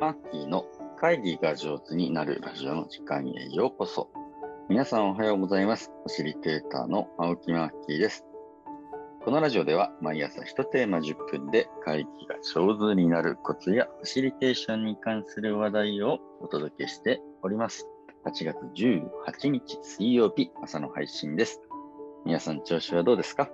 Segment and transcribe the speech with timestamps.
[0.00, 0.64] マッキーの
[1.00, 4.08] 会議が上手になるラジオの時間へようこそ。
[4.68, 5.90] 皆さんおはようございます。
[6.04, 8.24] ファシリテーターの青木マッキーです。
[9.24, 17.86] このラジオでは毎朝1テーマ10分で会議が上手になるコツやファシリテーションに関する話題をお届けしております。
[18.28, 21.62] 8月18日水曜日朝の配信です。
[22.26, 23.48] 皆さん調子はどうですか？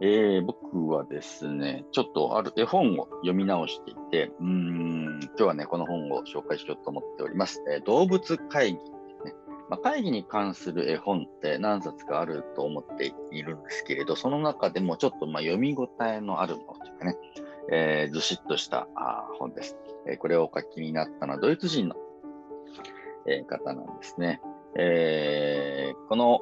[0.00, 7.62] えー、僕はですね、ちょっとある絵本を読み直していて、うーん、今日はね、この本を紹介しようと思っております。
[7.70, 8.80] えー動物会議、ね
[9.68, 17.16] まあ、会議に関する絵本って何冊かあると思っているんですけれど、その中でもちょっとま読み応えのあるものというかね、
[17.70, 21.96] えーずしっとしたあ本です、えーこれをお書きになったのはドイツ人の、
[23.28, 24.40] え方なんですね。
[24.78, 26.40] えーこの、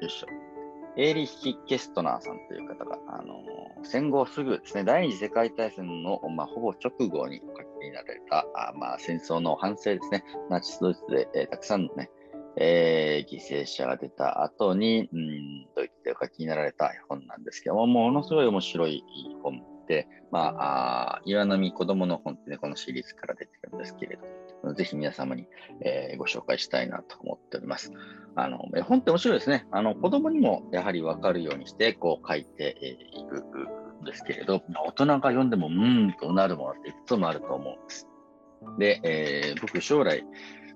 [0.00, 0.26] よいしょ。
[0.96, 3.42] エーリヒ・ケストナーさんという方が、あの
[3.84, 12.10] 戦後すぐですね、第二次世界大戦の、まあ、ほぼ直後にお書きになられた、あまあ、戦争の反省ですね、ナチスドイツで、えーたくさんのね、
[12.56, 19.04] えー犠牲者が出た後に、うん、ドイツでお書きになられた本なんですけども、ものすごい面白い
[19.44, 24.18] 本で、まあ、あ岩波子供の本ってね、このシリーズから出てるんですけれ
[24.62, 25.46] ど、ぜひ皆様に、
[25.80, 27.92] えーご紹介したいなと思っております。
[28.36, 29.66] あの、絵本って面白いですね。
[29.70, 33.44] あの、子供にもやはりわかるようにして、こう書いてえーいく
[34.02, 38.06] んですけれど、大人が読んでも、うーんとなるものっていくつもあると思うんです。
[38.78, 40.24] で、えー僕将来、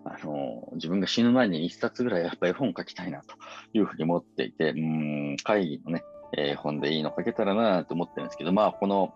[0.05, 3.37] あの、自分が死ぬ前に一冊ぐらいやっぱ絵本書きたいなと
[3.73, 6.03] いうふうに思っていて、うん、会議のね、
[6.37, 9.13] えー本でいいの書けたらなと思ってるんですけど、まあ、この、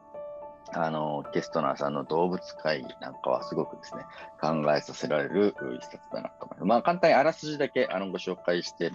[0.72, 4.04] あの、ゲストナーさんの動物会議なんかはすごくですね、
[4.40, 6.64] 考えさせられる一冊だなと思います。
[6.64, 8.90] まあ、簡単にあらすじだけあのご紹介して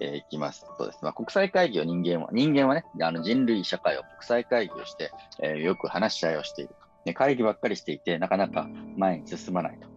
[0.00, 6.74] えーいきますとですね、まあ、国際会議を人間は、人間はね、あの人類社会を国際会議をして、えーよく話し合いをしている
[7.06, 7.12] と。
[7.14, 9.88] 会議ばっかりしていて、なかなか前に進まないと。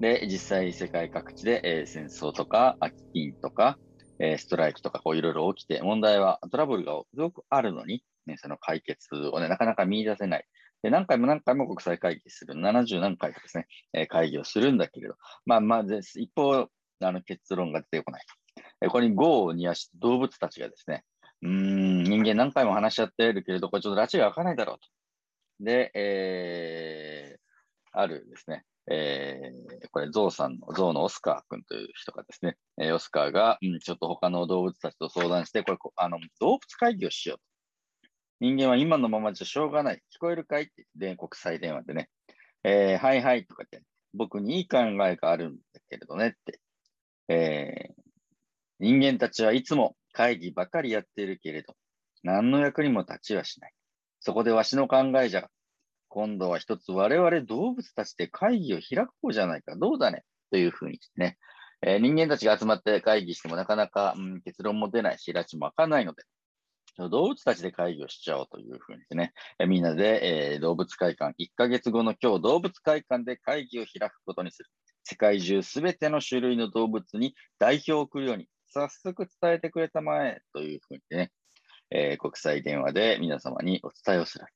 [0.00, 3.78] で、実際世界各地で、えー戦争とか、あ飢饉とか、
[4.18, 10.44] えーストライキとか、こういろいろ起きて、問題は、トラブルがすごくあるのに、ね、その解決をね、なかなか見出せない。
[10.82, 16.68] で、何回も何回も国際会議する、70何回かですね、えー会議をするんだけれど、まあまあです、一方、
[17.00, 18.62] あの結論が出てこないと。
[18.82, 21.04] えこれに業を煮やし、動物たちがですね、
[21.42, 24.88] うーん、人間何回も話し合っているけれど、これちょっと拉致が開かないだろうと。
[25.60, 27.38] で、えー、
[27.92, 37.44] あるですね、えー、これ、ゾウさんの、ゾウのオスカー君という人がですね、えーオスカーが、うん、ちょっと他の動物たちと相談して、これ、あの、動物会議をしようと。
[38.40, 39.96] 人間は今のままじゃしょうがない。
[40.14, 42.10] 聞こえるかいって言って、国際電話でね、
[42.64, 46.60] えー、はいはいとか言って、僕にいい考えがあるんだけれどねって、
[47.28, 48.02] えー、
[48.78, 51.74] 人間たちはいつも会議ばかりやっているけれど、
[52.22, 53.72] 何の役にも立ちはしない。
[54.20, 55.48] そこでわしの考えじゃ、
[56.08, 59.76] 今度は一つ我々動物たちで会議を開こうじゃないか。
[59.76, 60.24] どうだね？
[60.50, 61.38] というふうにね、
[61.82, 66.22] えー人間たちが集まって会議してもなかなか、うん結論も出ないし、拉致も開かないので、
[67.10, 74.70] 動物たちで会議をしちゃおうというふうにしてね、えみんなで、えー動物会館、1ヶ月後の今日、動物会館で会議を開くことにする。
[75.04, 81.30] 世界中すべての種類の動物に代表を送るように、早速伝えてくれたまえというふうにね、
[81.90, 84.46] えー国際電話で皆様にお伝えをする。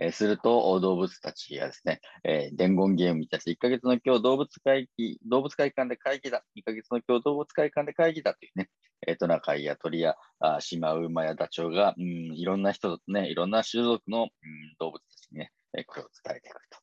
[0.00, 6.44] えすると、動物たちがですね、え伝言ゲームみたいな、1ヶ月の今日動物会議、動物会館で会議だ。
[6.56, 8.70] 2ヶ月の今日動物会館で会議だというね、
[9.06, 12.04] えトナカイや鳥やあシマウマやダチョウが、うん、
[12.36, 14.28] いろんな人とね、いろんな種族の、うん、
[14.78, 16.78] 動物たちにね、えこれを伝えていくと。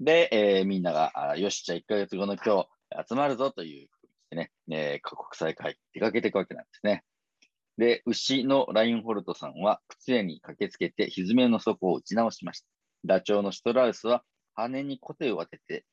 [0.00, 7.02] で、えーみんなが、あよし、じゃあ1ヶ月後の今日集まるぞというふうにしてね、えー国際会議出かけていくわけなんですね。
[7.78, 9.80] で、牛のラインホルトさんは
[10.10, 12.66] 靴屋に駆けつけて蹄の底を打ち直しました。
[13.04, 15.84] ダチョウのシュトラウスは羽にコテを当てて、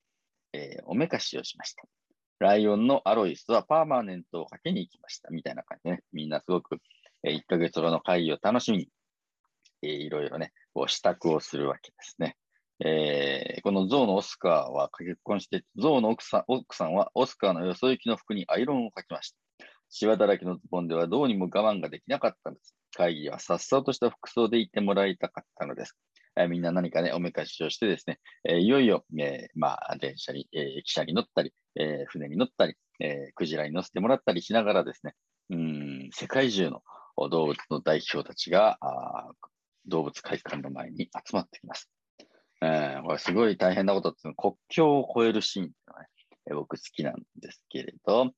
[0.53, 1.83] えーおめかしをしました。
[2.39, 5.29] ライオンのアロイスはパーマネントをかけに行きました。
[5.29, 6.77] みたいな感じでね、みんなすごく、
[7.23, 8.89] え1ヶ月後の会議を楽しみに、
[9.83, 12.35] えーいろいろね、こう支度をするわけですね。
[12.83, 19.37] えーこのゾウのオスカーは結婚して、ゾウの奥さん奥さんはオスカーのよそ行きの服にアイロンをかけました。
[19.89, 22.76] シワだらけのズボンではどうにも我慢ができなかったのです。
[22.97, 25.95] 会議はさっさとした服装で行ってもらいたかったのです。
[26.35, 35.13] えーみんな何かね、おめかしをしてですね、えーいよいよ、えーまあ、電車に、えー汽車に乗ったり、えー船に乗ったり、えークジラに乗せてもらったりしながらですね、
[35.51, 36.81] うん、世界中の
[37.29, 39.31] 動物の代表たちが、あ
[39.85, 41.89] 動物会館の前に集まってきます。
[42.61, 46.07] えーこれすごい大変なことっていうのは国境を越えるシーンっていうのはね、
[46.49, 48.31] えー僕好きなんですけれど、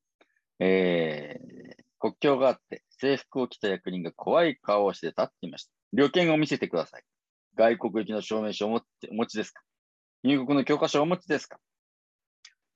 [0.58, 5.70] えー国境があって、制服を着た役人が怖い顔をして立っていました。
[5.92, 7.02] 旅券を見せてください。
[7.56, 9.62] 外国行きの証明書を持ってお持ちですか？
[10.24, 11.58] 入国の教科書をお持ちですか？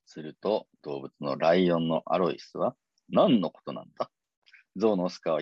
[0.05, 2.75] すると、動物のライオンのアロイスは、
[3.09, 4.11] 何のことなんだ？
[4.75, 5.41] ゾウのオスカーは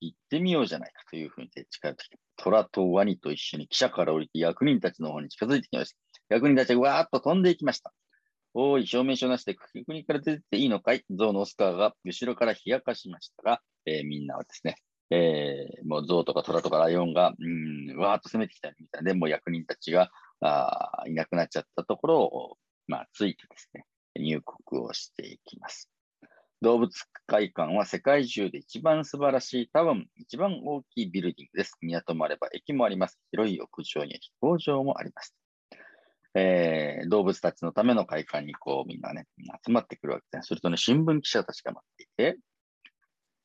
[0.00, 5.96] 行ってみようじゃないかというふうに近寄ってきて、虎とワニと一緒に記者から降りて役人たちの方に近づいてきました。
[6.36, 7.92] 役人たちがわーっと飛んでいきました。
[8.56, 11.04] おい、証明書なしで国から出ていいのかい？
[11.10, 14.76] ゾウのオスカーが後ろから冷やかしましたが、えー、みんなはですね、
[15.10, 20.10] えー、もうゾウとかトラとかライオンが、うん、わーっと攻めてきたみたいで、もう役人たちが
[20.40, 22.56] あいなくなっちゃったところを、
[22.86, 23.86] まあ、ついてですね、
[24.16, 25.90] 入国をしていきます。
[26.62, 26.96] 動物
[27.26, 31.76] 会館は世界中で一番素晴らしい、多分一番大きいビルディングです。
[31.82, 33.18] 港もあれば駅もあります。
[33.32, 35.34] 広い屋上には飛行場もあります。
[36.36, 39.26] えー、動物たちのための会館にこうみんなね、
[39.64, 40.42] 集まってくるわけです、ね。
[40.42, 42.38] するとね、新聞記者たちが待っていて、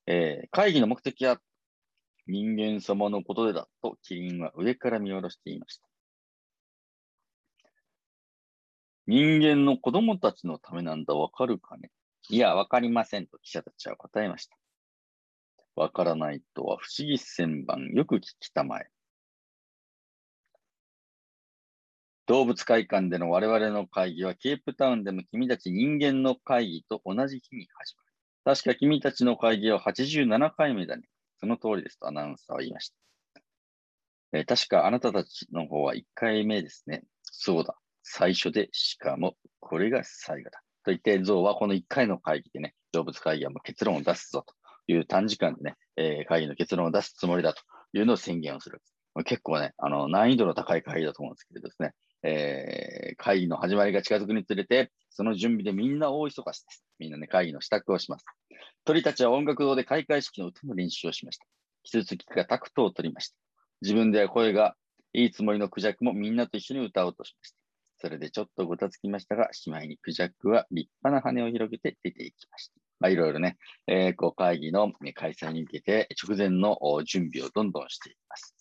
[0.08, 1.40] えー、会議の目的は
[2.26, 5.88] 人間様のことでだとキリンは上から見下ろしていました。
[9.06, 11.92] 人間の子供たちのためなんだ、わかるかね？
[12.30, 14.58] いや、わかりませんと記者たちは答えました。
[15.76, 18.90] わからないとは不思議千番、よく聞きたまえ。
[22.30, 28.04] 動物会館での我々の会議はケープタウンでも君たち人間の会議と同じ日に始ま
[28.54, 28.56] る。
[28.56, 31.10] 確か君たちの会議は87回目だね。
[31.40, 32.92] その通りですとアナウンサーは言いまし
[33.34, 33.42] た。
[34.34, 37.02] えー、確かあなたたちの方は1回目ですね。
[37.24, 37.76] そうだ。
[38.04, 40.60] 最初で、しかもこれが最後だ。
[40.86, 44.54] と言って、ゾウはこの1回の会議でね、動物会議はもう結論を出すぞと
[44.94, 48.84] いう短時間でね、えー、会議の結論を出すつもりだというのを宣言をする。
[49.26, 51.94] 結構ね、あの難易度の高い会議だと思うんですけどですね、
[52.24, 56.84] えー、会議の始まりが近づくにつれて、その準備でみんな大忙しです。
[57.00, 58.26] みんなね、会議の支度をします。
[58.86, 61.46] 鳥たちは音楽堂で開会式の歌の練習をしました。
[61.84, 63.36] キツツキがタクトを取りました。
[63.82, 64.76] 自分では声が
[65.14, 67.58] いいつもりのクジャクもみんなと一緒に歌おうとしました。
[68.02, 72.74] それでちょっとごたつきましたが、しまいにクジャクは立派な羽を広げて出ていきました。
[73.00, 73.58] まあ、いろいろね、
[73.88, 78.59] えー、こう会議の開催に向けて直前の準備をどんどんしていきます。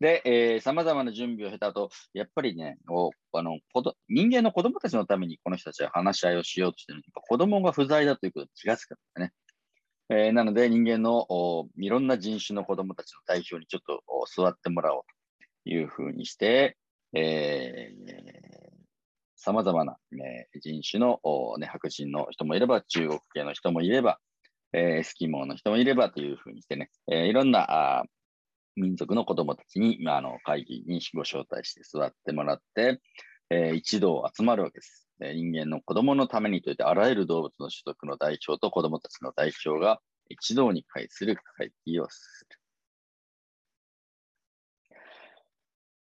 [0.00, 3.58] で、えー、様々な準備を経た後、やっぱりね、おあの
[4.08, 9.32] 人間の子供たちのためにこの人たちは話し合いをしようとしてる子供が不在だということに気がつくんだね。
[10.10, 14.02] えー、なので、人間のおいろんな人種の子供たちの代表にちょっと
[14.34, 15.02] 座ってもらおう
[15.64, 16.76] というふうにして、
[17.12, 18.78] えー、
[19.36, 21.20] 様々な、ね、人種の、
[21.58, 24.18] ね、白人の人もいれば、中国系の人もいれば、
[24.72, 28.04] えー、スキモーの人もいればというふうにしてね、えー、いろんなあ
[28.78, 33.00] 民族の子供たちに、まあ、あの会議にご招待して座ってもらって、
[33.50, 35.08] えー、一同集まるわけです。
[35.20, 42.58] え人間の子供のためにといってあらゆる動物の種族の代表と子供たちの代表が一堂に会する会議をする。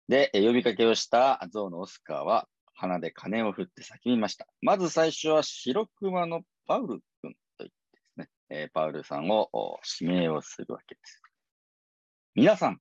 [0.09, 4.47] で、呼びかけをしたゾウのオスカーは鼻で鐘を振って叫びました。
[4.61, 11.23] まず最初は白熊のパウル君と言ってですね、えー、パウルさんを指名をするわけです。
[12.37, 12.79] 皆さん、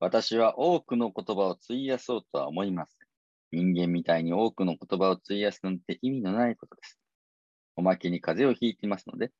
[0.00, 3.64] 私は多くの言葉を費やそうとは思いません。
[3.74, 6.98] 人間みたいに多くの言葉を費やすなんて意味のないことです。
[7.76, 9.32] おまけに風邪をひいていますので、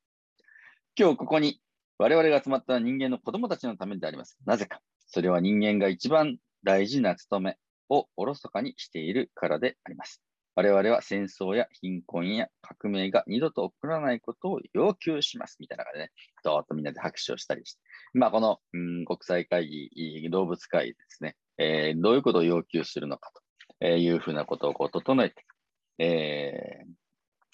[0.95, 1.59] 今日ここに
[1.97, 4.37] 我々が集まった人間の子供たちのためであります。
[4.45, 4.79] なぜか。
[5.07, 7.57] それは人間が一番大事な務め
[7.89, 10.21] をおろそかにしているからであります。
[10.55, 15.57] 我々は戦争や貧困や革命が二度と起こらないことを要求します。
[15.59, 16.11] みたいな感じでね、
[16.43, 17.81] どーっとみんなで拍手をしたりして。
[18.13, 23.31] まあ、この、うん、国際会議、動物会議ですね、えー、どういうことを要求するのか
[23.79, 25.45] というふうなことをこう整えて、
[25.99, 26.87] えー、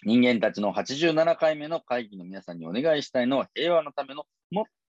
[0.04, 4.26] 人間たちの87回目の会議の皆さんにお願いしたいのは平和のための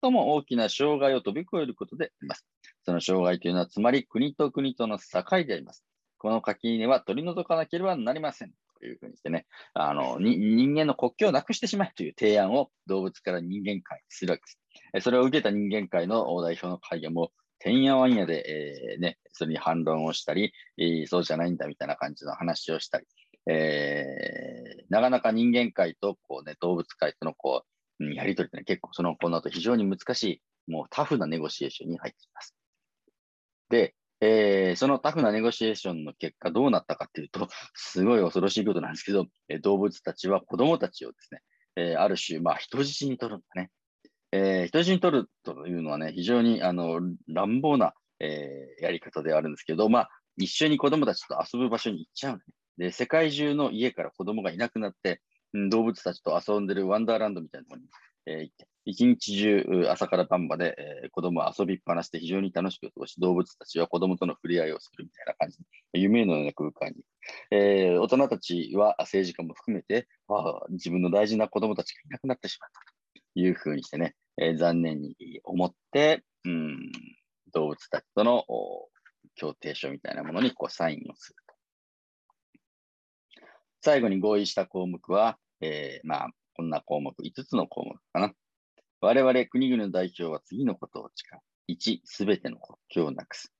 [0.02, 2.44] 最も大きな障害を飛び越えることであります。
[2.84, 5.84] その障害というのは、つまり国と国との境であります。
[6.18, 8.52] この垣根は取り除かなければなりません。
[8.78, 14.58] というふうにしてね、あの、人間の国境をなくしてしまえという提案を動物から人間界にするわけです。
[15.00, 18.44] それを受けた人間界の代表の会議も、てんやわんやで、
[18.92, 23.06] えー、ね、それに反論をしたり、えー、そうじゃないんだみたいな感じの話をしたり、
[23.46, 27.64] えー、なかなか人間界とこう、ね、動物界とのこ
[28.00, 32.54] う、やりとりって、ね、結構その、この後非常に難しい、もうタフなネゴシエーションに入っています。
[33.70, 41.40] で、えー、そのタフなネゴシエーションの結果どうなったかっていうと、すごい恐ろしいことなんですけど、え、動物たちは子供たちをですね、
[41.76, 43.70] え、ある種、まあ、人質に取るんだね。
[44.36, 52.42] えー、人質に取るというのはね、非常にあの乱暴な、えー、やり方ではあるんですけど、まあ、一緒に子供たちと遊ぶ場所に行っちゃう、ね。
[52.76, 55.20] で、世界中の家から子供がいなくなって、
[55.70, 57.88] 動物たちと遊んでるワンダーランドみたいなところに、
[58.26, 65.58] えー、行って、一日中朝から晩まで、えー、子供遊びっぱなしで非常に楽しく過ごし、動物たちは子供との触れ合いをするみたいな感じ
[65.92, 66.96] で、夢のような空間に。
[67.52, 76.92] えー、大人たちは政治家も含めて、あ自分の大事な子供たちがいなくなってしまったというふうにしてね、えー、残念に思って、うん、
[77.52, 78.44] 動物たちとの
[79.34, 81.54] 協定書みたいなものにこうサインをすると。
[83.82, 88.32] 最後に合意した項目は、えー、まあ、こんな項目、5つの項目かな。
[89.00, 91.40] 我々国々の代表は次のことを誓う。
[91.72, 93.52] 1、すべての国境をなくす。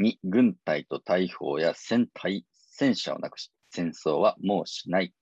[0.00, 5.14] 2、軍隊と大砲や戦隊、戦車をなくし、戦争はもうしない。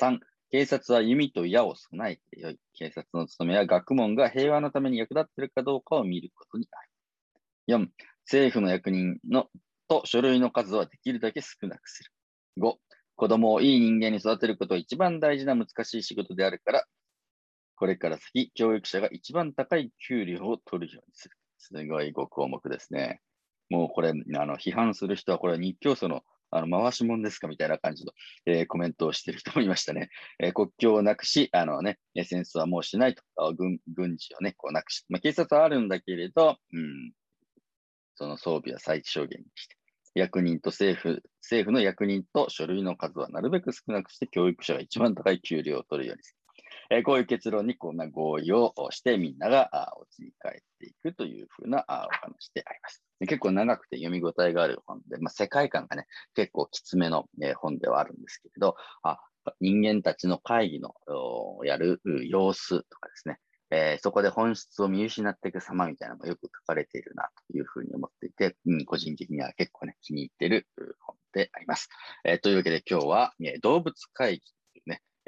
[0.00, 0.18] 3、
[0.50, 2.58] 警察は弓と矢を備えてよい。
[2.74, 6.88] 警察の務めは学問が平和のために役立っているかどうかを見ることになる。
[7.66, 7.88] 4、
[8.24, 9.48] 政府の役人の
[9.88, 12.10] と書類の数はできるだけ少なくする。
[12.58, 12.74] 5、
[13.16, 16.84] 子供をいい人間に育てることは一番大事な難しい仕事であるから、
[17.76, 21.36] これから先、教育者が一番高い給料を取るようにする。
[21.58, 23.20] すごい5項目ですね。
[23.68, 24.12] もうこれ、あ
[24.46, 28.12] の批判する人は、これは日教祖のあの回し者ですかみたいな感じの、
[28.46, 30.10] えー、コメントをしている人もいましたね。
[30.38, 33.22] えー、国境をなくし、あのね、戦争はもうしないと、
[33.54, 37.12] 軍軍事をね、こうなくし、まあ、警察はあるんだけれど、うん、
[38.16, 39.76] その装備は最小限にして、
[40.14, 46.39] 役人と政府、政府の役人と書類の数はなるべく少なくして、教育者が一番高い給料を取るようにする。
[46.90, 53.02] えー、こういう結論にこんな合意をしてみんながお家に帰っていくというふうなお話であります。
[53.20, 59.20] 結構長くて読み応えがある本で、まあ、世界観がね、結構きつめの、え本ではあるんですけれど、あ
[59.60, 60.94] 人間たちの会議の
[61.64, 63.38] やる様子とかですね、
[63.70, 70.66] えー、そこで本質を見失っていく様みたいなのもよく書かれているなというふうに思っていて、うん、個人的には結構ね、気に入ってる
[71.00, 71.88] 本であります。
[72.24, 74.42] えー、というわけで今日は、え、動物会議、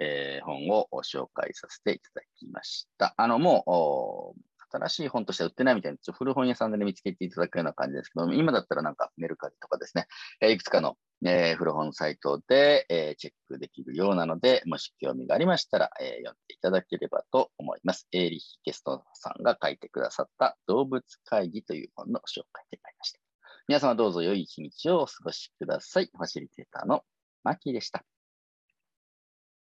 [0.02, 3.14] えー、本を紹介させていただきました。
[3.16, 4.40] あの、もう、
[4.72, 10.06] 新しい本として売ってないみたいな、ちょっと古本屋さんで、ね、見つけていただくような感じですけど、今だったらなんかメルカリとかですね、
[10.40, 18.08] え、いくつかの、えー、古本サイトで、えー、チェックできるようなので、もし興味がありましたら、えー、読んでいただければと思います。
[18.12, 23.20] エーリヒ・ゲストさんが書いてくださった動物会議という本の紹介でありました。
[23.68, 26.10] 皆様どうぞ良い一日をお過ごしください。
[26.12, 27.02] ファシリテーターの
[27.44, 28.04] マキでした。